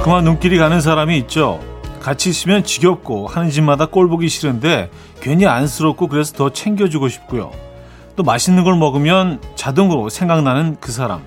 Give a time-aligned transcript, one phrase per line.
[0.00, 1.60] 자꾸만 눈길이 가는 사람이 있죠.
[2.00, 4.90] 같이 있으면 지겹고 하는 짓마다 꼴 보기 싫은데
[5.20, 7.52] 괜히 안쓰럽고 그래서 더 챙겨주고 싶고요.
[8.16, 11.20] 또 맛있는 걸 먹으면 자동으로 생각나는 그 사람.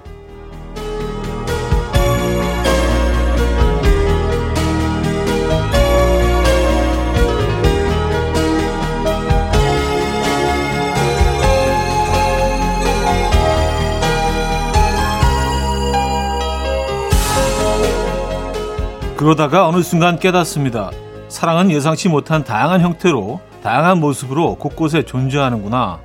[19.18, 20.90] 그러다가 어느 순간 깨닫습니다.
[21.30, 26.00] 사랑은 예상치 못한 다양한 형태로, 다양한 모습으로 곳곳에 존재하는구나.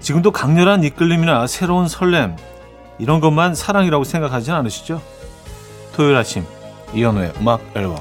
[0.00, 2.36] 지금도 강렬한 이끌림이나 새로운 설렘,
[2.98, 5.02] 이런 것만 사랑이라고 생각하진 않으시죠?
[5.92, 6.44] 토요일 아침,
[6.94, 7.96] 이현우의 음악 앨범.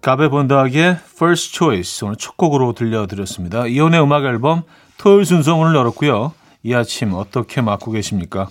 [0.00, 3.66] 가베 본다하의 First Choice, 오늘 첫 곡으로 들려드렸습니다.
[3.66, 4.62] 이현우의 음악 앨범,
[4.96, 6.32] 토요일 순서 오늘 열었고요.
[6.62, 8.48] 이 아침 어떻게 맞고 계십니까?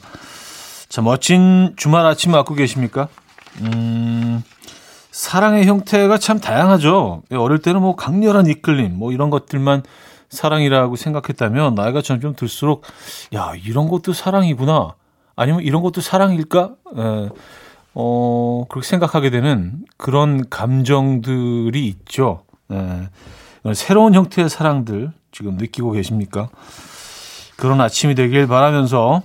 [0.90, 3.08] 자, 멋진 주말 아침 맞고 계십니까?
[3.62, 4.44] 음,
[5.12, 7.24] 사랑의 형태가 참 다양하죠.
[7.32, 9.84] 어릴 때는 뭐 강렬한 이끌림, 뭐 이런 것들만
[10.30, 12.84] 사랑이라고 생각했다면 나이가 점점 들수록
[13.36, 14.96] 야 이런 것도 사랑이구나
[15.36, 17.30] 아니면 이런 것도 사랑일까 에,
[17.94, 22.44] 어 그렇게 생각하게 되는 그런 감정들이 있죠.
[22.72, 26.50] 에, 새로운 형태의 사랑들 지금 느끼고 계십니까?
[27.56, 29.22] 그런 아침이 되길 바라면서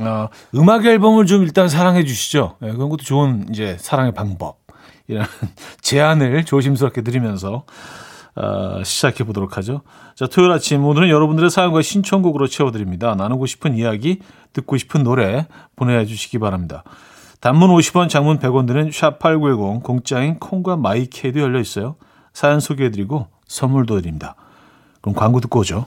[0.00, 2.56] 어, 음악 앨범을 좀 일단 사랑해 주시죠.
[2.60, 4.58] 네, 그런 것도 좋은 이제 사랑의 방법.
[5.08, 5.26] 이런
[5.82, 7.64] 제안을 조심스럽게 드리면서
[8.34, 9.82] 어, 시작해 보도록 하죠.
[10.14, 13.14] 자, 토요일 아침 오늘은 여러분들의 사연과 신청곡으로 채워드립니다.
[13.14, 14.20] 나누고 싶은 이야기,
[14.54, 16.82] 듣고 싶은 노래 보내주시기 바랍니다.
[17.40, 21.96] 단문 50원, 장문 100원 드는 샵8910 공짜인 콩과 마이케이도 열려 있어요.
[22.32, 24.36] 사연 소개해드리고 선물도 드립니다.
[25.00, 25.86] 그럼 광고 듣고 오죠.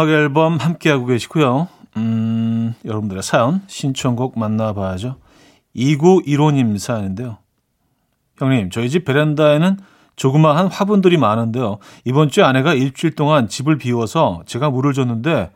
[0.00, 1.68] 음악 앨범 함께하고 계시고요.
[1.98, 5.16] 음, 여러분들의 사연, 신청곡 만나봐야죠.
[5.76, 7.36] 2915님 사연인데요.
[8.38, 9.76] 형님, 저희 집 베란다에는
[10.16, 11.80] 조그마한 화분들이 많은데요.
[12.06, 15.50] 이번 주에 아내가 일주일 동안 집을 비워서 제가 물을 줬는데,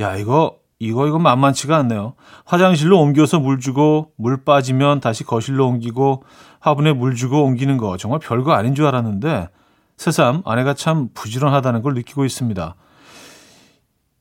[0.00, 2.14] 야, 이거, 이거, 이거 만만치가 않네요.
[2.46, 6.24] 화장실로 옮겨서 물 주고, 물 빠지면 다시 거실로 옮기고,
[6.60, 9.50] 화분에 물 주고 옮기는 거 정말 별거 아닌 줄 알았는데,
[9.98, 12.74] 새삼 아내가 참 부지런하다는 걸 느끼고 있습니다.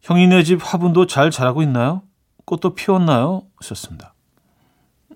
[0.02, 2.02] 형이네 집 화분도 잘 자라고 있나요?
[2.46, 3.44] 꽃도 피웠나요?
[3.58, 4.14] 하셨습니다.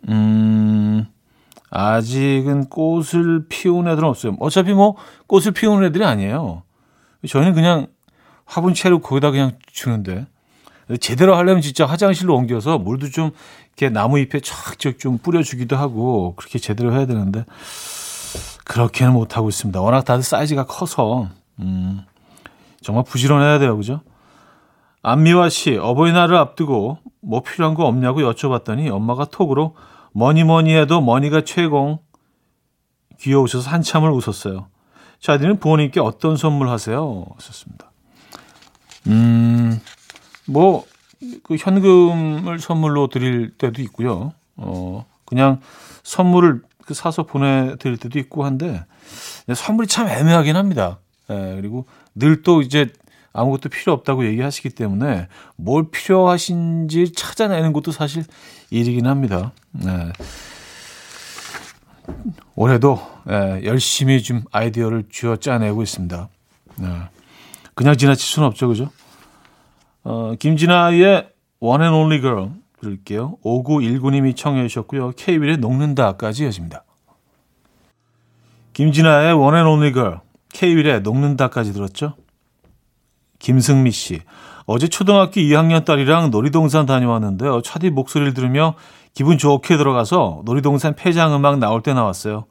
[0.09, 1.07] 음,
[1.71, 4.35] 아직은 꽃을 피운 애들은 없어요.
[4.39, 4.95] 어차피 뭐
[5.27, 6.63] 꽃을 피우는 애들이 아니에요.
[7.27, 7.87] 저희는 그냥
[8.45, 10.27] 화분 채로 거기다 그냥 주는데
[10.99, 13.31] 제대로 하려면 진짜 화장실로 옮겨서 물도 좀
[13.69, 17.43] 이렇게 나무 잎에 촥촥 좀 뿌려주기도 하고 그렇게 제대로 해야 되는데
[18.65, 19.81] 그렇게는 못 하고 있습니다.
[19.81, 21.29] 워낙 다들 사이즈가 커서,
[21.59, 22.01] 음,
[22.81, 23.75] 정말 부지런해야 돼요.
[23.77, 24.01] 그죠?
[25.07, 29.75] 안미화 씨, 어버이날을 앞두고 뭐 필요한 거 없냐고 여쭤봤더니 엄마가 톡으로
[30.13, 31.99] 뭐니 뭐니 해도 money가 최고.
[33.19, 34.65] 귀여우셔서 한참을 웃었어요.
[35.19, 37.23] 차디는 부모님께 어떤 선물 하세요?
[37.37, 37.91] 썼습니다.
[39.05, 39.79] 음,
[40.47, 40.83] 뭐,
[41.43, 44.33] 그 현금을 선물로 드릴 때도 있고요.
[44.57, 45.61] 어, 그냥
[46.01, 48.83] 선물을 그 사서 보내드릴 때도 있고 한데
[49.53, 50.97] 선물이 참 애매하긴 합니다.
[51.29, 51.85] 예, 그리고
[52.15, 52.91] 늘 또 이제
[53.35, 58.23] 아무것도 필요 없다고 얘기하시기 때문에 뭘 필요하신지 찾아내는 것도 사실
[58.71, 59.51] 일이긴 합니다.
[59.85, 60.13] 예.
[62.55, 62.99] 올해도
[63.29, 66.29] 예, 열심히 좀 아이디어를 쥐어 짜내고 있습니다.
[66.81, 66.85] 예.
[67.73, 68.89] 그냥 지나칠 수는 없죠, 그죠?
[70.03, 71.29] 어, 김진아의
[71.59, 73.37] One and Only Girl 들을게요.
[73.43, 75.11] 5919님이 청해 주셨고요.
[75.17, 76.85] 케이블의 녹는다까지 이어집니다.
[78.73, 80.19] 김진아의 One and Only Girl,
[80.53, 82.15] 케이윌의 녹는다까지 들었죠?
[83.45, 84.21] 김승미 씨.
[84.65, 87.61] 어제 초등학교 2학년 딸이랑 놀이동산 다녀왔는데요.
[87.61, 88.73] 차디 목소리를 들으며
[89.13, 92.45] 기분 좋게 들어가서 놀이동산 폐장 음악 나올 때 나왔어요.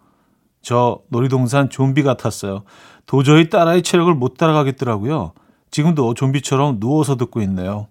[0.63, 2.63] 저 놀이동산 좀비 같았어요.
[3.07, 5.33] 도저히 딸아이 체력을 못 따라가겠더라고요.
[5.73, 7.89] 지금도 좀비처럼 누워서 듣고 있네요.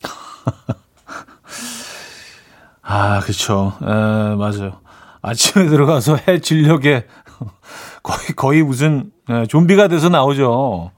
[2.80, 3.74] 아, 그쵸.
[3.82, 4.80] 에, 맞아요.
[5.20, 7.06] 아침에 들어가서 해 진력에
[8.02, 10.95] 거의, 거의 무슨 에, 좀비가 돼서 나오죠.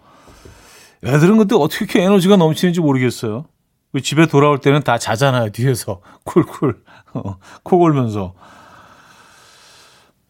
[1.04, 3.46] 애들은 근데 어떻게 에너지가 넘치는지 모르겠어요.
[4.02, 5.50] 집에 돌아올 때는 다 자잖아요.
[5.50, 6.82] 뒤에서 쿨쿨
[7.14, 8.34] 어, 코 골면서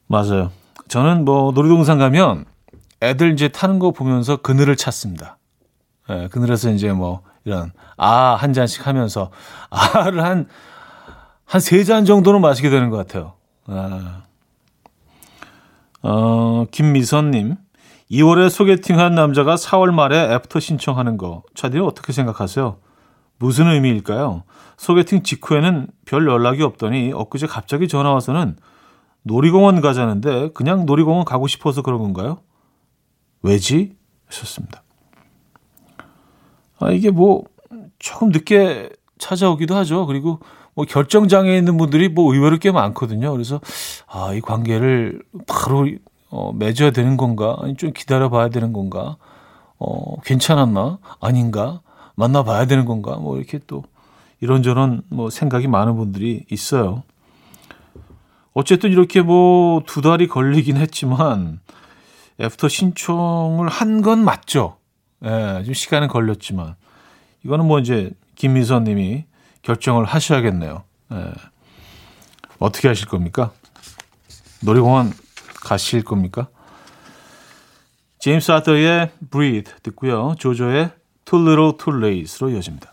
[0.07, 0.51] 맞아요.
[0.89, 2.45] 저는 뭐 놀이동산 가면
[3.03, 5.39] 애들 이제 타는 거 보면서 그늘을 찾습니다.
[6.11, 9.31] 예, 그늘에서 이제 뭐 이런 아 한 잔씩 하면서
[9.71, 10.47] 아를 한
[11.51, 13.33] 한 세 잔 정도는 마시게 되는 것 같아요.
[13.67, 14.23] 아.
[16.03, 17.57] 어, 김미선님,
[18.11, 22.79] 2월에 소개팅한 남자가 4월 말에 애프터 신청하는 거, 차디는 어떻게 생각하세요?
[23.39, 24.45] 무슨 의미일까요?
[24.77, 28.57] 소개팅 직후에는 별 연락이 없더니 엊그제 갑자기 전화 와서는
[29.23, 32.39] 놀이공원 가자는데 그냥 놀이공원 가고 싶어서 그런 건가요?
[33.43, 33.97] 왜지?
[34.27, 34.83] 하셨습니다.
[36.81, 37.45] 아, 이게 뭐
[37.99, 40.07] 조금 늦게 찾아오기도 하죠.
[40.07, 40.41] 그리고
[40.75, 43.33] 뭐 결정장애 있는 분들이 뭐 의외로 꽤 많거든요.
[43.33, 43.61] 그래서
[44.07, 45.89] 아, 이 관계를 바로
[46.31, 47.57] 어, 맺어야 되는 건가?
[47.61, 49.17] 아니 좀 기다려 봐야 되는 건가?
[49.79, 50.99] 어, 괜찮았나?
[51.21, 51.81] 아닌가?
[52.15, 53.17] 만나 봐야 되는 건가?
[53.17, 53.85] 뭐 이렇게 또
[54.41, 57.03] 이런저런 뭐 생각이 많은 분들이 있어요.
[58.55, 61.61] 어쨌든 이렇게 뭐 두 달이 걸리긴 했지만
[62.41, 64.77] 애프터 신청을 한 건 맞죠.
[65.25, 66.77] 예, 좀 시간은 걸렸지만
[67.45, 69.25] 이거는 뭐 이제 김미선 님이
[69.63, 70.83] 결정을 하셔야겠네요.
[71.13, 71.33] 예.
[72.59, 73.51] 어떻게 하실 겁니까?
[74.63, 75.13] 놀이공원
[75.61, 76.49] 가실 겁니까?
[78.21, 80.35] 제임스 아더의 Breathe 듣고요.
[80.39, 80.91] 조조의
[81.25, 82.93] Too Little Too Late로 이어집니다.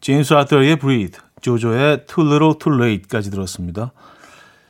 [0.00, 3.92] 제임스 아더의 Breathe, 조조의 Too Little Too Late까지 들었습니다.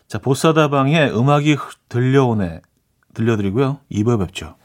[0.08, 1.56] 자, 보사다방의 음악이
[1.88, 2.62] 들려오네
[3.14, 3.78] 들려드리고요.
[3.92, 4.56] 2부에 뵙죠.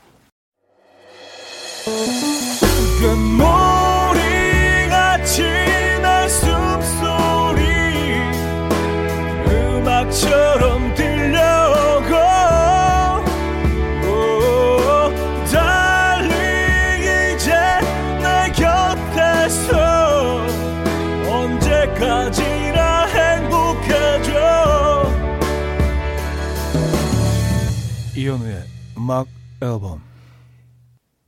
[29.66, 30.02] 앨범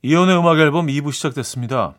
[0.02, 1.94] 이현우의 음악 앨범 2부 시작됐습니다.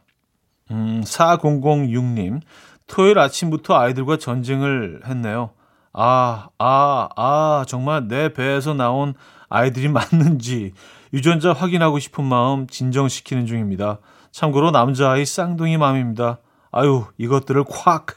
[0.72, 2.42] 음, 4006님
[2.88, 5.52] 토요일 아침부터 아이들과 전쟁을 했네요.
[5.94, 9.14] 아, 아, 아, 정말 내 배에서 나온
[9.50, 10.74] 아이들이 맞는지
[11.14, 14.00] 유전자 확인하고 싶은 마음 진정시키는 중입니다.
[14.32, 16.40] 참고로 남자아이 쌍둥이 맘입니다.
[16.72, 18.08] 아유, 이것들을 콱.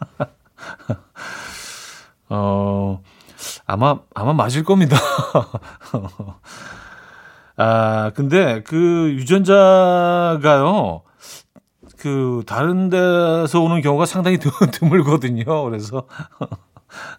[2.30, 3.02] 어,
[3.66, 4.96] 아마, 아마 맞을 겁니다.
[7.62, 11.02] 아, 근데 그 유전자가요,
[11.98, 14.38] 그 다른 데서 오는 경우가 상당히
[14.72, 15.44] 드물거든요.
[15.64, 16.06] 그래서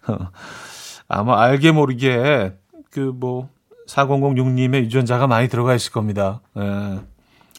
[1.08, 2.54] 아마 알게 모르게
[2.90, 3.48] 그 뭐
[3.88, 6.40] 4006님의 유전자가 많이 들어가 있을 겁니다.
[6.58, 7.00] 예.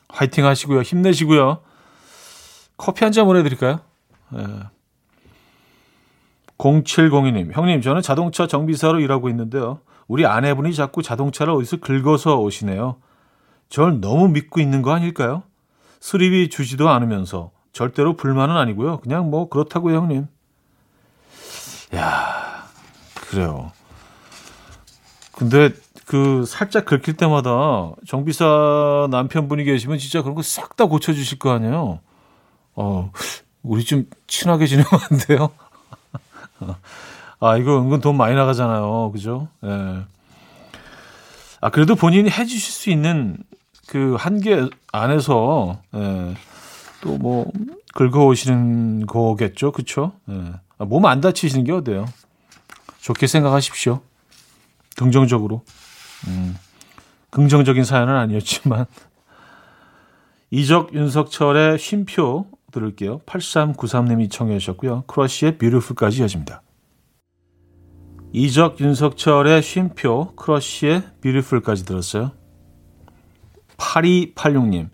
[0.09, 0.81] 화이팅 하시고요.
[0.81, 1.59] 힘내시고요.
[2.77, 3.79] 커피 한 잔 보내드릴까요?
[4.35, 4.45] 예.
[6.57, 9.79] 0702님, 형님, 저는 자동차 정비사로 일하고 있는데요.
[10.07, 12.97] 우리 아내분이 자꾸 자동차를 어디서 긁어서 오시네요.
[13.69, 15.43] 절 너무 믿고 있는 거 아닐까요?
[15.99, 18.99] 수리비 주지도 않으면서 절대로 불만은 아니고요.
[18.99, 20.27] 그냥 뭐 그렇다고요, 형님.
[21.95, 22.65] 야,
[23.29, 23.71] 그래요.
[25.31, 25.69] 근데
[26.05, 31.99] 그 살짝 긁힐 때마다 정비사 남편분이 계시면 진짜 그런 거 싹 다 고쳐주실 거 아니에요.
[32.75, 33.11] 어,
[33.63, 35.49] 우리 좀 친하게 지내면 안 돼요?
[37.45, 39.11] 아, 이거 은근 돈 많이 나가잖아요.
[39.11, 39.49] 그죠?
[39.65, 40.03] 예.
[41.59, 43.37] 아, 그래도 본인이 해주실 수 있는
[43.85, 46.35] 그 한계 안에서, 예.
[47.01, 47.51] 또 뭐,
[47.95, 49.73] 긁어오시는 거겠죠.
[49.73, 50.13] 그쵸?
[50.29, 50.53] 예.
[50.77, 52.05] 아, 몸안 다치시는 게 어때요?
[53.01, 53.99] 좋게 생각하십시오.
[54.95, 55.63] 긍정적으로.
[56.27, 56.57] 음,
[57.29, 58.85] 긍정적인 사연은 아니었지만.
[60.49, 63.19] 이적 윤석철의 쉼표 들을게요.
[63.25, 65.03] 8393님이 청해 주셨고요.
[65.07, 66.61] 크러쉬의 Beautiful까지 이어집니다.
[68.33, 72.31] 이적 윤석철의 쉼표, 크러쉬의 Beautiful까지 들었어요.
[73.77, 74.89] 8286님.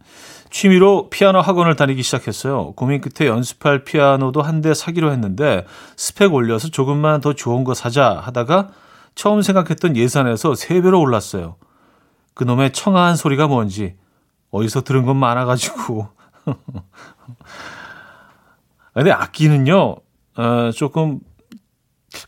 [0.52, 2.74] 취미로 피아노 학원을 다니기 시작했어요.
[2.74, 5.66] 고민 끝에 연습할 피아노도 한 대 사기로 했는데
[5.96, 8.70] 스펙 올려서 조금만 더 좋은 거 사자 하다가
[9.16, 11.56] 처음 생각했던 예산에서 3배로 올랐어요.
[12.34, 13.96] 그놈의 청아한 소리가 뭔지
[14.52, 16.10] 어디서 들은 건 많아가지고
[18.94, 19.96] 근데 악기는요,
[20.36, 21.20] 어, 조금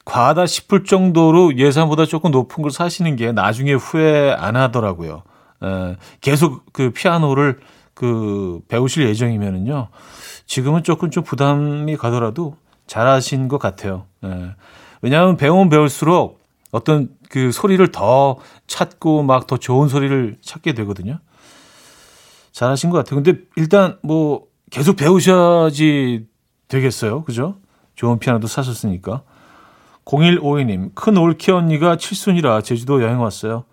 [0.06, 5.24] 과하다 싶을 정도로 예산보다 조금 높은 걸 사시는 게 나중에 후회 안 하더라고요.
[5.62, 7.60] 어, 계속 그 피아노를
[7.94, 9.90] 그 배우실 예정이면은요,
[10.46, 12.56] 지금은 조금 좀 부담이 가더라도
[12.88, 14.06] 잘하신 것 같아요.
[14.24, 14.56] 예.
[15.02, 21.20] 왜냐하면 배우면 배울수록 어떤 그 소리를 더 찾고 막 더 좋은 소리를 찾게 되거든요.
[22.52, 23.22] 잘하신 것 같아요.
[23.22, 26.28] 근데 일단 뭐 계속 배우셔야지
[26.68, 27.24] 되겠어요.
[27.24, 27.58] 그죠?
[27.96, 29.24] 좋은 피아노도 사셨으니까.
[30.05, 33.65] 0152님, 큰 올키 언니가 칠순이라 제주도 여행 왔어요.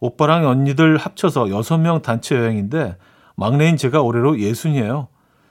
[0.00, 2.96] 오빠랑 언니들 합쳐서 6명 단체 여행인데
[3.34, 5.08] 막내인 제가 올해로 예순이에요.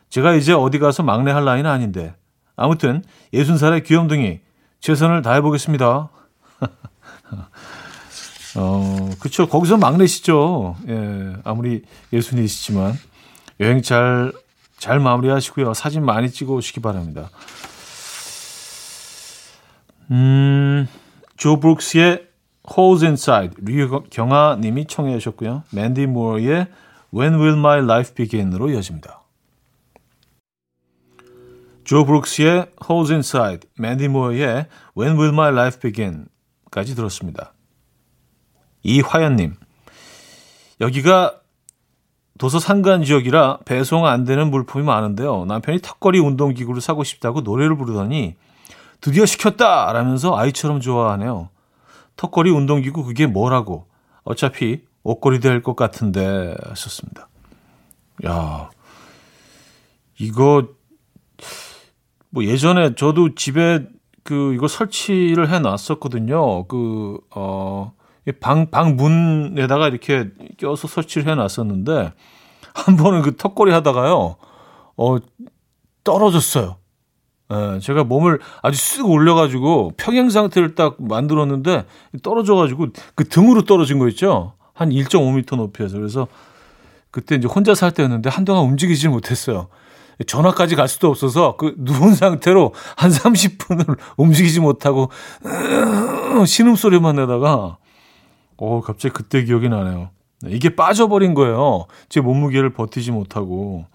[0.09, 2.15] 제가 이제 어디 가서 막내 할 나이는 아닌데.
[2.55, 3.03] 아무튼
[3.33, 4.39] 예순 살의 귀염둥이
[4.79, 6.09] 최선을 다해 보겠습니다.
[8.57, 9.47] 어, 그쵸.
[9.47, 10.77] 거기서 막내시죠.
[10.87, 12.93] 예, 아무리 예순이시지만.
[13.59, 14.31] 여행 잘,
[14.77, 15.73] 잘 마무리하시고요.
[15.73, 17.29] 사진 많이 찍어 오시기 바랍니다.
[20.11, 20.87] 음,
[21.37, 22.27] 조 브룩스의
[22.71, 25.63] Holes Inside, 류경아 님이 청해 주셨고요.
[25.71, 26.67] 맨디 무어의
[27.13, 29.21] When Will My Life Begin으로 이어집니다.
[31.83, 37.53] 조 브룩스의 Holes Inside, 맨디 무어의 When Will My Life Begin까지 들었습니다.
[38.83, 39.55] 이화연 님,
[40.81, 41.39] 여기가
[42.37, 45.45] 도서 상간 지역이라 배송 안 되는 물품이 많은데요.
[45.45, 48.35] 남편이 턱걸이 운동기구를 사고 싶다고 노래를 부르더니
[49.01, 49.91] 드디어 시켰다!
[49.93, 51.49] 라면서 아이처럼 좋아하네요.
[52.15, 53.87] 턱걸이 운동기구 그게 뭐라고.
[54.23, 57.27] 어차피 옷걸이 될 것 같은데 하셨습니다.
[58.25, 58.69] 야,
[60.19, 60.67] 이거
[62.29, 63.85] 뭐 예전에 저도 집에
[64.23, 66.65] 그 이거 설치를 해 놨었거든요.
[66.67, 67.93] 그 어,
[68.39, 72.13] 방, 방 문에다가 이렇게 껴서 설치를 해 놨었는데
[72.73, 74.35] 한 번은 그 턱걸이 하다가요.
[74.97, 75.17] 어,
[76.03, 76.77] 떨어졌어요.
[77.53, 81.85] 예, 제가 몸을 아주 쓱 올려가지고 평행 상태를 딱 만들었는데
[82.23, 84.53] 떨어져가지고 그 등으로 떨어진 거 있죠?
[84.73, 85.97] 한 1.5m 높이에서.
[85.97, 86.27] 그래서
[87.11, 89.67] 그때 이제 혼자 살 때였는데 한동안 움직이지 못했어요.
[90.27, 95.09] 전화까지 갈 수도 없어서 그 누운 상태로 한 30분을 움직이지 못하고
[96.45, 97.77] 신음 소리만 내다가
[98.57, 100.09] 어 갑자기 그때 기억이 나네요.
[100.47, 101.85] 이게 빠져버린 거예요.
[102.09, 103.85] 제 몸무게를 버티지 못하고.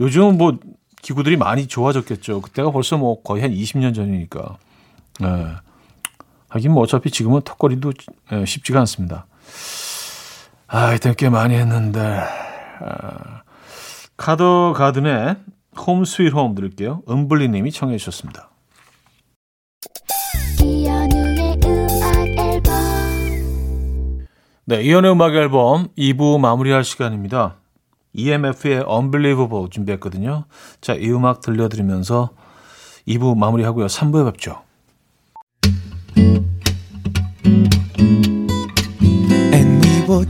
[0.00, 0.58] 요즘은 뭐
[1.02, 2.40] 기구들이 많이 좋아졌겠죠.
[2.40, 4.56] 그때가 벌써 뭐 거의 한 20년 전이니까.
[5.20, 5.46] 네.
[6.48, 7.92] 하긴 뭐 어차피 지금은 턱걸이도
[8.30, 9.26] 네, 쉽지가 않습니다.
[10.66, 12.00] 아, 이때 꽤 많이 했는데.
[12.80, 13.42] 아,
[14.16, 15.36] 카더 가든의
[15.76, 17.02] Home Sweet Home 들을게요.
[17.08, 18.50] 은블리 님이 청해 주셨습니다.
[24.68, 27.56] 네, 이현우의 음악앨범 2부 마무리할 시간입니다.
[28.16, 30.44] EMF의 Unbelievable 준비했거든요.
[30.80, 32.30] 자, 이 음악 들려드리면서
[33.06, 33.86] 2부 마무리하고요.
[33.86, 34.62] 3부에 뵙죠.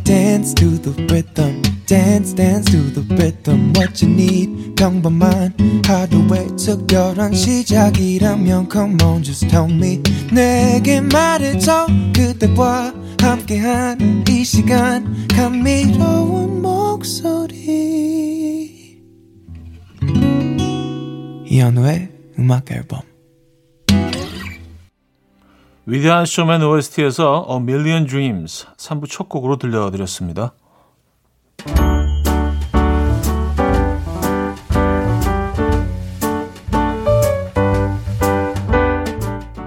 [0.05, 1.63] Dance to the rhythm.
[1.87, 5.55] dance dance to the rhythm what you need 평범한
[5.87, 10.03] 하루의 특별한 시작이라면 come on just tell me
[10.33, 16.37] 내게 말해줘 그대와 함께한 이 시간 감미로
[21.47, 23.01] 이현우의 음악 앨범
[25.87, 30.53] 위대한 쇼맨 OST에서 A Million Dreams 3부 첫 곡으로 들려드렸습니다.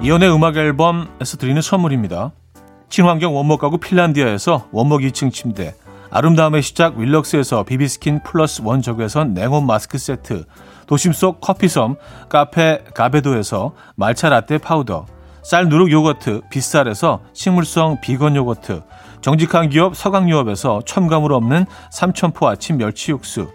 [0.02, 2.32] 이연의 음악 앨범에서 드리는 선물입니다.
[2.90, 5.76] 친환경 원목 가구 핀란디아에서 원목 2층 침대
[6.12, 10.46] 아름다움의 시작 윌럭스에서 비비스킨 플러스 원적외선 냉온 마스크 세트
[10.88, 11.98] 도심 속 커피섬
[12.30, 15.06] 카페 가베도에서 말차 라떼 파우더
[15.44, 18.82] 쌀 누룩 요거트 빗살에서 식물성 비건 요거트
[19.22, 23.48] 정직한 기업 서강유업에서 첨가물 없는 삼천포 아침 멸치 육수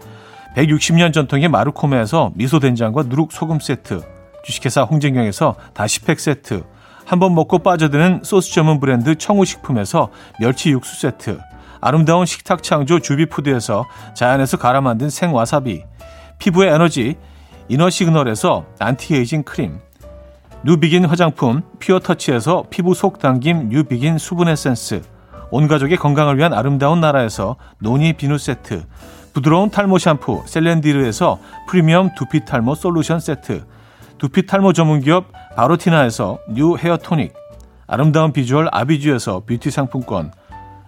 [0.56, 4.02] 160년 전통의 마루코메에서 미소된장과 누룩 소금 세트
[4.44, 6.62] 주식회사 홍진경에서 다시팩 세트
[7.04, 11.40] 한번 먹고 빠져드는 소스 전문 브랜드 청우식품에서 멸치 육수 세트
[11.84, 15.84] 아름다운 식탁 창조 주비푸드에서 자연에서 갈아 만든 생와사비
[16.38, 17.16] 피부의 에너지
[17.68, 19.78] 이너시그널에서 안티에이징 크림
[20.64, 25.02] 뉴비긴 화장품 피어터치에서 피부 속 당김 뉴비긴 수분 에센스
[25.50, 28.86] 온 가족의 건강을 위한 아름다운 나라에서 노니 비누 세트
[29.34, 31.38] 부드러운 탈모 샴푸 셀렌디르에서
[31.68, 33.66] 프리미엄 두피 탈모 솔루션 세트
[34.16, 37.34] 두피 탈모 전문 기업 바로티나에서 뉴 헤어 토닉,
[37.86, 40.32] 아름다운 비주얼 아비주에서 뷰티 상품권,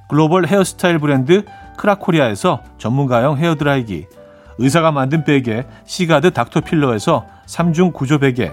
[0.08, 1.44] 글로벌 헤어스타일 브랜드
[1.76, 4.06] 크라코리아에서 전문가용 헤어드라이기,
[4.58, 8.52] 의사가 만든 베개 시가드 닥터필러에서 3중 구조 베개,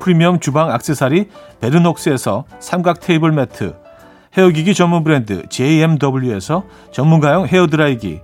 [0.00, 1.28] 프리미엄 주방 악세사리
[1.60, 3.74] 베르녹스에서 삼각 테이블 매트,
[4.36, 8.20] 헤어기기 전문 브랜드 JMW에서 전문가용 헤어드라이기,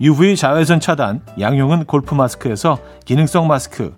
[0.00, 3.94] UV 자외선 차단 양용은 골프 마스크에서 기능성 마스크,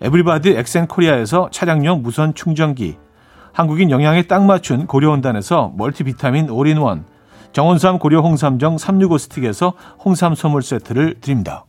[0.00, 2.96] 에브리바디 엑센코리아에서 차량용 무선 충전기,
[3.52, 7.04] 한국인 영양에 딱 맞춘 고려원단에서 멀티비타민 올인원,
[7.54, 11.64] 정원삼 고려 홍삼정 365 스틱에서 홍삼 선물 세트를 드립니다.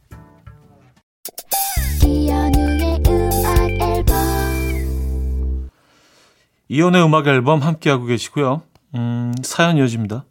[6.67, 8.63] 이현우의 음악앨범 함께하고 계시고요.
[8.96, 10.25] 음, 사연 이어집니다.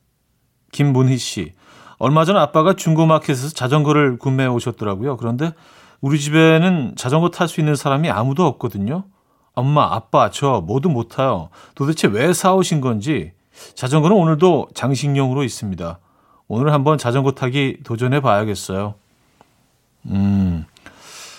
[0.73, 1.53] 김문희 씨.
[1.99, 5.17] 얼마 전 아빠가 중고마켓에서 자전거를 구매해 오셨더라고요.
[5.19, 5.53] 그런데
[6.01, 9.05] 우리 집에는 자전거 탈 수 있는 사람이 아무도 없거든요.
[9.55, 11.51] 엄마, 아빠, 저 모두 못 타요.
[11.77, 13.31] 도대체 왜 사오신 건지
[13.75, 15.99] 자전거는 오늘도 장식용으로 있습니다.
[16.49, 18.95] 오늘 한번 자전거 타기 도전해 봐야겠어요.
[20.07, 20.67] 음.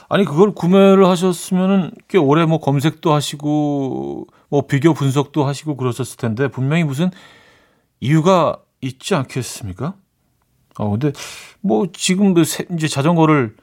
[0.07, 6.47] 아니 그걸 구매를 하셨으면은 꽤 오래 뭐 검색도 하시고 뭐 비교 분석도 하시고 그러셨을 텐데
[6.47, 7.09] 분명히 무슨
[7.99, 9.95] 이유가 있지 않겠습니까?
[10.77, 11.11] 어 근데
[11.61, 12.43] 뭐 지금 그
[12.73, 13.55] 이제 자전거를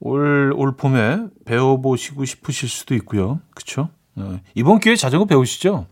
[0.00, 3.40] 올, 올 봄에 배워보시고 싶으실 수도 있고요.
[3.54, 3.88] 그쵸?
[4.14, 4.42] 네.
[4.54, 5.86] 이번 기회에 자전거 배우시죠?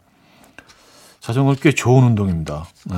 [1.22, 2.66] 자전거 꽤 좋은 운동입니다.
[2.86, 2.96] 네.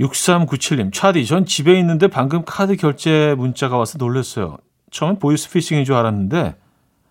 [0.00, 4.56] 6397님, 차디, 전 집에 있는데 방금 카드 결제 문자가 와서 놀랐어요.
[4.90, 6.56] 처음엔 보이스 피싱인 줄 알았는데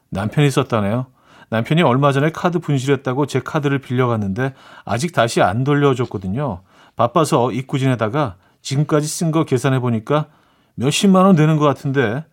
[0.09, 1.05] 남편이 썼다네요.
[1.49, 6.63] 남편이 얼마 전에 카드 분실했다고 제 카드를 빌려갔는데 아직 다시 안 돌려줬거든요.
[6.95, 10.25] 바빠서 입구 지내다가 지금까지 쓴 거 계산해 보니까
[10.73, 12.25] 몇십만 원 되는 것 같은데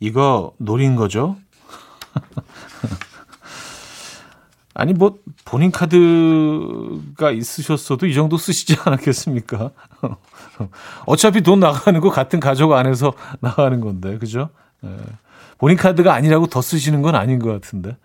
[0.00, 1.36] 이거 노린 거죠?
[4.74, 9.70] 아니 뭐 본인 카드가 있으셨어도 이 정도 쓰시지 않았겠습니까?
[11.06, 14.50] 어차피 돈 나가는 거 같은 가족 안에서 나가는 건데 그죠?
[14.84, 14.88] 예.
[15.58, 17.96] 본인 카드가 아니라고 더 쓰시는 건 아닌 것 같은데.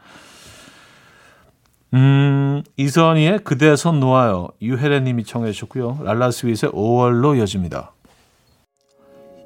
[1.95, 4.49] 음, 이선희의 그대 손 놓아요.
[4.61, 6.01] 유혜래 님이 청해 주셨고요.
[6.03, 7.93] 랄라 스윗의 5월로 이어집니다.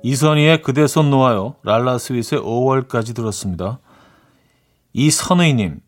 [0.04, 1.56] 이선희의 그대 손 놓아요.
[1.64, 3.80] 랄라 스윗의 5월까지 들었습니다.
[4.92, 5.80] 이선의 님.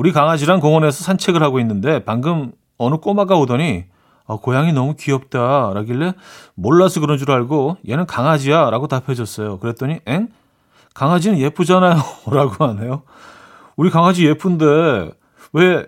[0.00, 3.84] 우리 강아지랑 공원에서 산책을 하고 있는데 방금 어느 꼬마가 오더니
[4.26, 6.14] 아, 고양이 너무 귀엽다 라길래
[6.54, 9.58] 몰라서 그런 줄 알고 얘는 강아지야 라고 답해줬어요.
[9.58, 10.28] 그랬더니 엥?
[10.94, 12.00] 강아지는 예쁘잖아요
[12.32, 13.02] 라고 하네요.
[13.76, 15.10] 우리 강아지 예쁜데
[15.52, 15.86] 왜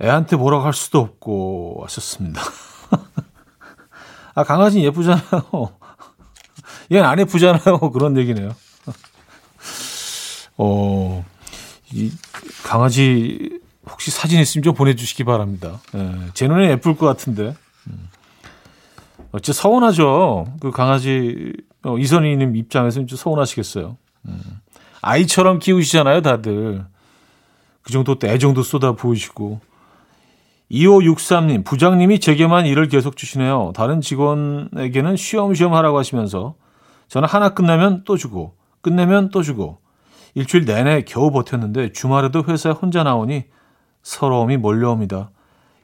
[0.00, 2.40] 애한테 뭐라고 할 수도 없고 하셨습니다.
[4.36, 5.22] 아 강아지는 예쁘잖아요.
[6.92, 7.80] 얘는 안 예쁘잖아요.
[7.92, 8.54] 그런 얘기네요.
[10.56, 11.24] 어,
[11.92, 12.10] 이
[12.64, 15.80] 강아지 혹시 사진 있으면 좀 보내주시기 바랍니다.
[15.94, 17.54] 예, 제 눈에 예쁠 것 같은데.
[17.88, 18.08] 음.
[19.32, 20.46] 어째 서운하죠.
[20.60, 21.52] 그 강아지
[21.84, 23.96] 어, 이선희님 입장에서는 좀 서운하시겠어요.
[24.26, 24.40] 음.
[25.00, 26.84] 아이처럼 키우시잖아요, 다들.
[27.82, 29.60] 그 정도 때 애정도 쏟아 부으시고.
[30.70, 33.72] 2563님, 부장님이 제게만 일을 계속 주시네요.
[33.74, 36.54] 다른 직원에게는 쉬엄쉬엄 하라고 하시면서
[37.08, 39.81] 저는 하나 끝내면 또 주고, 끝내면 또 주고,
[40.34, 43.44] 일주일 내내 겨우 버텼는데 주말에도 회사에 혼자 나오니
[44.02, 45.30] 서러움이 몰려옵니다.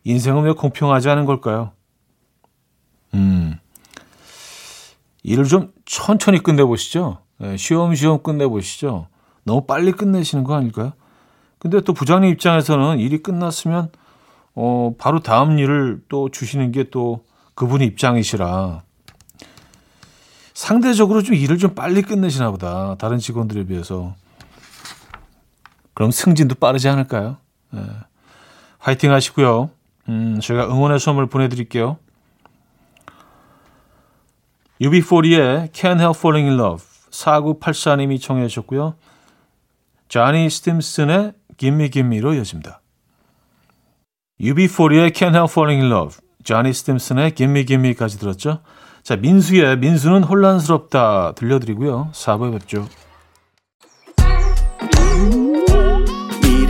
[0.04, 1.72] 인생은 왜 공평하지 않은 걸까요?
[3.14, 3.58] 음.
[5.22, 7.18] 일을 좀 천천히 끝내보시죠.
[7.38, 9.08] 네, 쉬엄쉬엄 끝내보시죠.
[9.44, 10.92] 너무 빨리 끝내시는 거 아닐까요?
[11.58, 13.90] 근데 또 부장님 입장에서는 일이 끝났으면,
[14.54, 18.82] 어, 바로 다음 일을 또 주시는 게 또 그분 입장이시라.
[20.54, 22.94] 상대적으로 좀 일을 좀 빨리 끝내시나 보다.
[22.98, 24.14] 다른 직원들에 비해서.
[25.98, 27.38] 그럼 승진도 빠르지 않을까요?
[27.72, 27.82] 네.
[28.78, 29.68] 화이팅 하시고요.
[30.08, 31.98] 음, 제가 응원의 선물 보내드릴게요.
[34.80, 38.94] UB40의 Can't Help Falling in Love 4984님이 청해 주셨고요.
[40.08, 42.80] 자니 스팀슨의 Gimme Gimme로 이어집니다.
[44.40, 48.60] UB40의 Can't Help Falling in Love, 자니 스팀슨의 Gimme Gimme까지 들었죠.
[49.02, 52.12] 자, 민수의 민수는 혼란스럽다 들려드리고요.
[52.12, 52.86] 4부에 뵙죠.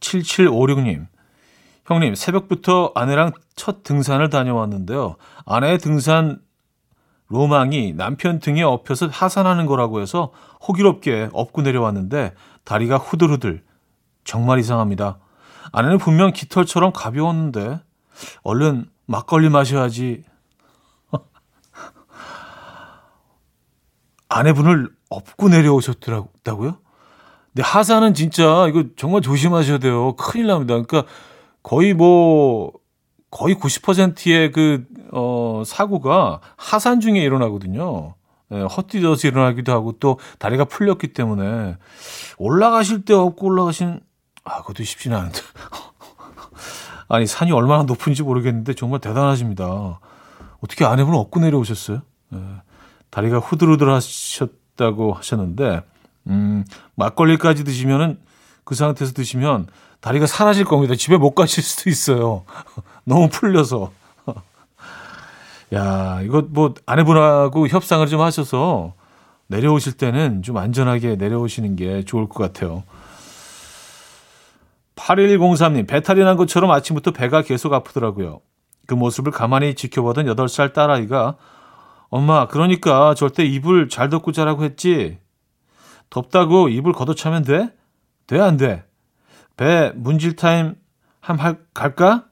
[0.00, 1.06] 7756님.
[1.86, 5.16] 형님, 새벽부터 아내랑 첫 등산을 다녀왔는데요.
[5.46, 6.40] 아내의 등산
[7.28, 10.32] 로망이 남편 등에 엎혀서 하산하는 거라고 해서
[10.66, 12.34] 호기롭게 업고 내려왔는데
[12.64, 13.62] 다리가 후들후들.
[14.24, 15.18] 정말 이상합니다.
[15.72, 17.80] 아내는 분명 깃털처럼 가벼웠는데
[18.42, 20.24] 얼른 막걸리 마셔야지.
[24.28, 26.78] 아내분을 업고 내려오셨더라고요.
[27.58, 30.14] 근데 하산은 진짜 이거 정말 조심하셔야 돼요.
[30.14, 30.80] 큰일 납니다.
[30.80, 31.02] 그러니까
[31.64, 32.72] 거의 뭐
[33.32, 38.14] 거의 90%의 그 어, 사고가 하산 중에 일어나거든요.
[38.50, 41.76] 네, 헛디뎌서 일어나기도 하고 또 다리가 풀렸기 때문에
[42.38, 44.02] 올라가실 때 업고 올라가신
[44.44, 45.40] 아, 그것도 쉽지는 않은데.
[47.08, 49.98] 아니, 산이 얼마나 높은지 모르겠는데 정말 대단하십니다.
[50.60, 52.02] 어떻게 아내분은 업고 내려오셨어요?
[52.28, 52.38] 네.
[53.10, 55.82] 다리가 후들후들 하셨다고 하셨는데,
[56.28, 56.64] 음,
[56.94, 58.18] 막걸리까지 드시면은
[58.64, 59.68] 그 상태에서 드시면
[60.00, 60.94] 다리가 사라질 겁니다.
[60.94, 62.44] 집에 못 가실 수도 있어요.
[63.04, 63.92] 너무 풀려서.
[65.74, 68.94] 야, 이거 뭐 아내분하고 협상을 좀 하셔서
[69.48, 72.84] 내려오실 때는 좀 안전하게 내려오시는 게 좋을 것 같아요.
[74.96, 78.40] 8103님, 배탈이 난 것처럼 아침부터 배가 계속 아프더라고요.
[78.86, 81.36] 그 모습을 가만히 지켜보던 8살 딸아이가
[82.10, 85.18] 엄마, 그러니까 절대 이불 잘 덮고 자라고 했지.
[86.10, 87.72] 덥다고 이불 걷어차면 돼?
[88.26, 88.84] 돼, 안 돼?
[89.56, 90.76] 배 문질 타임
[91.20, 92.26] 함 할, 갈까?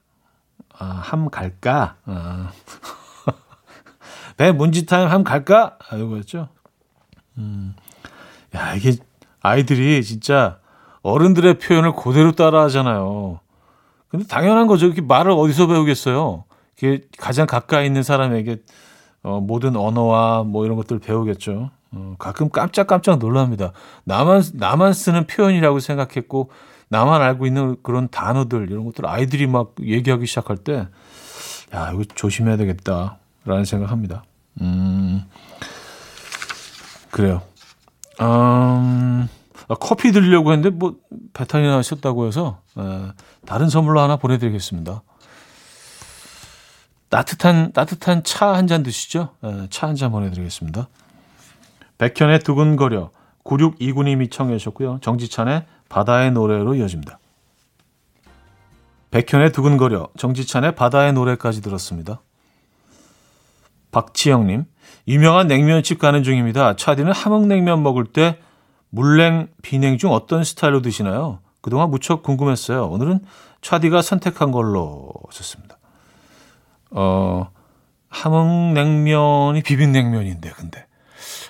[0.79, 1.97] 아, 함 갈까?
[2.05, 2.53] 아.
[4.37, 5.77] 배 문질 타임 함 갈까?
[5.89, 6.49] 아, 이거였죠.
[7.39, 7.75] 음.
[8.55, 8.97] 야, 이게
[9.41, 10.59] 아이들이 진짜
[11.03, 13.41] 어른들의 표현을 그대로 따라 하잖아요.
[14.09, 14.87] 근데 당연한 거죠.
[14.87, 16.45] 이렇게 말을 어디서 배우겠어요?
[16.77, 18.63] 이게 가장 가까이 있는 사람에게
[19.23, 21.71] 어, 모든 언어와 뭐 이런 것들 을 배우겠죠.
[21.97, 23.73] 어, 가끔 깜짝깜짝 놀랍니다.
[24.05, 26.51] 나만 나만 쓰는 표현이라고 생각했고
[26.89, 30.89] 나만 알고 있는 그런 단어들 이런 것들 아이들이 막 얘기하기 시작할 때
[31.75, 34.25] 야, 이거 조심해야 되겠다라는 생각합니다.
[34.61, 35.25] 음.
[37.11, 37.43] 그래요.
[38.21, 39.29] 음,
[39.69, 40.97] 아, 커피 드리려고 했는데 뭐
[41.33, 43.13] 배탈이 나셨다고 해서 에,
[43.47, 45.03] 다른 선물로 하나 보내 드리겠습니다.
[47.09, 49.31] 따뜻한 따뜻한 차 한 잔 드시죠?
[49.71, 50.89] 차 한 잔 보내 드리겠습니다.
[51.99, 53.11] 백현의 두근거려
[53.45, 54.99] 9629님이 청해 주셨고요.
[55.01, 57.19] 정지찬의 바다의 노래로 이어집니다.
[59.11, 62.21] 백현의 두근거려 정지찬의 바다의 노래까지 들었습니다.
[63.93, 64.65] 박지영님
[65.09, 66.77] 유명한 냉면집 가는 중입니다.
[66.77, 68.39] 차디는 함흥냉면 먹을 때
[68.91, 71.41] 물냉, 비냉 중 어떤 스타일로 드시나요?
[71.61, 72.87] 그동안 무척 궁금했어요.
[72.87, 73.21] 오늘은
[73.61, 75.79] 차디가 선택한 걸로 썼습니다.
[76.91, 77.51] 어,
[78.09, 80.87] 함흥냉면이 비빔냉면인데, 근데.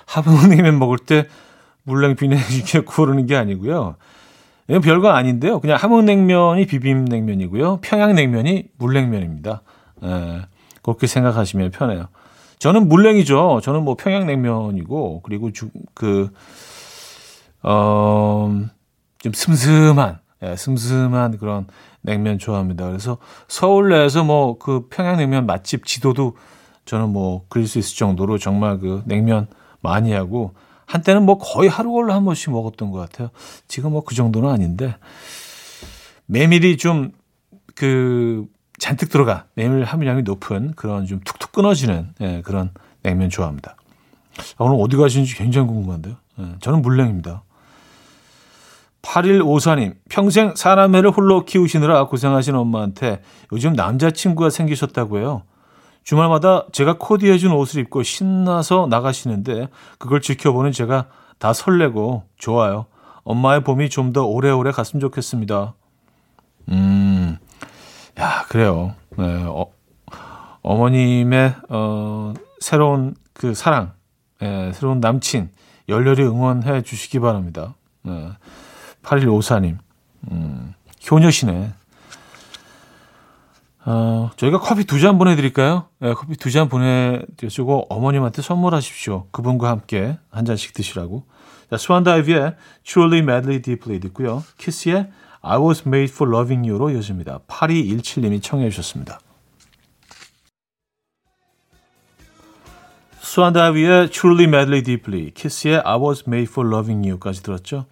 [0.07, 1.27] 함흥냉면 먹을 때
[1.83, 3.95] 물냉, 비냉 이렇게 고르는 게 아니고요.
[4.67, 5.59] 이건 별거 아닌데요.
[5.59, 7.79] 그냥 함흥냉면이 비빔냉면이고요.
[7.81, 9.61] 평양냉면이 물냉면입니다.
[10.03, 10.41] 에,
[10.81, 12.07] 그렇게 생각하시면 편해요.
[12.59, 13.61] 저는 물냉이죠.
[13.63, 16.29] 저는 뭐 평양냉면이고 그리고 주, 그
[17.63, 18.51] 어,
[19.19, 21.67] 좀 슴슴한 예, 슴슴한 그런
[22.01, 22.87] 냉면 좋아합니다.
[22.87, 23.17] 그래서
[23.47, 26.35] 서울 내에서 뭐 그 평양냉면 맛집 지도도
[26.85, 29.47] 저는 뭐 그릴 수 있을 정도로 정말 그 냉면
[29.87, 30.53] 많이 하고
[30.85, 33.29] 한때는 뭐 거의 하루 걸로 한 번씩 먹었던 것 같아요.
[33.67, 34.95] 지금 뭐 그 정도는 아닌데
[36.27, 37.11] 메밀이 좀
[37.77, 38.47] 그
[38.79, 42.71] 잔뜩 들어가 메밀 함유량이 높은 그런 좀 툭툭 끊어지는 예, 그런
[43.03, 43.75] 냉면 좋아합니다.
[44.57, 46.15] 아, 오늘 어디 가시는지 굉장히 궁금한데요.
[46.39, 47.43] 예, 저는 물냉입니다.
[49.03, 53.21] 8154님, 평생 사람매를 홀로 키우시느라 고생하신 엄마한테
[53.53, 55.43] 요즘 남자친구가 생기셨다고 해요.
[56.07, 59.67] 주말마다 제가 코디해준 옷을 입고 신나서 나가시는데
[59.97, 62.85] 그걸 지켜보는 제가 다 설레고 좋아요.
[63.25, 65.73] 엄마의 봄이 좀 더 오래오래 갔으면 좋겠습니다.
[66.69, 67.37] 음,
[68.21, 68.95] 야, 그래요.
[69.17, 69.65] 네, 어,
[70.61, 73.91] 어머님의, 어, 새로운 그 사랑,
[74.41, 75.49] 예, 새로운 남친,
[75.89, 77.75] 열렬히 응원해 주시기 바랍니다.
[78.03, 78.29] 네,
[79.03, 79.77] 8154님,
[80.31, 80.73] 음,
[81.11, 81.73] 효녀시네.
[83.89, 85.87] 어, 저희가 커피 두 잔 보내드릴까요?
[85.99, 89.27] 네, 커피 두 잔 보내드리고 어머님한테 선물하십시오.
[89.31, 91.23] 그분과 함께 한 잔씩 드시라고.
[91.69, 94.43] 자, 스완다이브의 Truly Madly Deeply 듣고요.
[94.57, 95.09] 키스의
[95.41, 97.39] I Was Made for Loving You로 이어집니다.
[97.47, 99.19] 8217님이 청해 주셨습니다.
[103.21, 107.85] 스완다이브의 Truly Madly Deeply, 키스의 I Was Made for Loving You까지 들었죠.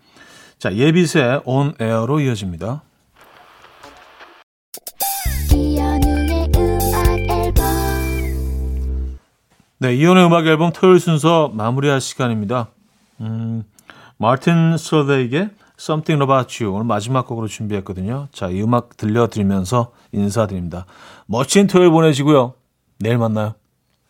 [0.58, 2.84] 자, 예비의 On Air로 이어집니다.
[9.78, 12.70] 네, 이혼의 음악 앨범 토요일 순서 마무리할 시간입니다.
[13.20, 13.64] 음,
[14.18, 18.30] 마틴 솔베이의 Something About You 오늘 마지막 곡으로 준비했거든요.
[18.32, 20.86] 자, 이 음악 들려드리면서 인사드립니다.
[21.26, 22.54] 멋진 토요일 보내시고요.
[23.00, 23.56] 내일 만나요.